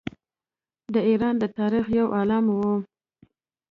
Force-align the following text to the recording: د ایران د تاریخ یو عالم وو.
د 0.93 0.95
ایران 1.09 1.35
د 1.39 1.43
تاریخ 1.57 1.85
یو 1.99 2.07
عالم 2.17 2.45
وو. 2.55 2.73